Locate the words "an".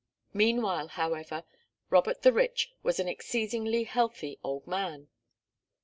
2.99-3.07